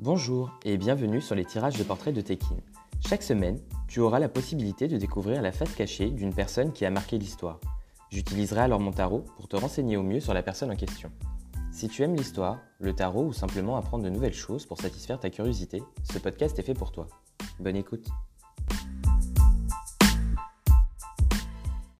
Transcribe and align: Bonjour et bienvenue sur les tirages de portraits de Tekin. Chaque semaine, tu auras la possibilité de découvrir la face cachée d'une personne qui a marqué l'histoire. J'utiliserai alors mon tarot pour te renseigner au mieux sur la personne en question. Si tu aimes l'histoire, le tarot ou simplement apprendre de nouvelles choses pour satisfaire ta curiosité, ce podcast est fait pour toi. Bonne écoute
Bonjour 0.00 0.52
et 0.64 0.76
bienvenue 0.76 1.20
sur 1.20 1.34
les 1.34 1.44
tirages 1.44 1.76
de 1.76 1.82
portraits 1.82 2.14
de 2.14 2.20
Tekin. 2.20 2.54
Chaque 3.04 3.24
semaine, 3.24 3.58
tu 3.88 3.98
auras 3.98 4.20
la 4.20 4.28
possibilité 4.28 4.86
de 4.86 4.96
découvrir 4.96 5.42
la 5.42 5.50
face 5.50 5.74
cachée 5.74 6.10
d'une 6.10 6.32
personne 6.32 6.72
qui 6.72 6.84
a 6.84 6.90
marqué 6.90 7.18
l'histoire. 7.18 7.58
J'utiliserai 8.08 8.60
alors 8.60 8.78
mon 8.78 8.92
tarot 8.92 9.24
pour 9.34 9.48
te 9.48 9.56
renseigner 9.56 9.96
au 9.96 10.04
mieux 10.04 10.20
sur 10.20 10.34
la 10.34 10.44
personne 10.44 10.70
en 10.70 10.76
question. 10.76 11.10
Si 11.72 11.88
tu 11.88 12.04
aimes 12.04 12.14
l'histoire, 12.14 12.60
le 12.78 12.94
tarot 12.94 13.26
ou 13.26 13.32
simplement 13.32 13.76
apprendre 13.76 14.04
de 14.04 14.08
nouvelles 14.08 14.34
choses 14.34 14.66
pour 14.66 14.80
satisfaire 14.80 15.18
ta 15.18 15.30
curiosité, 15.30 15.82
ce 16.04 16.20
podcast 16.20 16.56
est 16.60 16.62
fait 16.62 16.74
pour 16.74 16.92
toi. 16.92 17.08
Bonne 17.58 17.74
écoute 17.74 18.06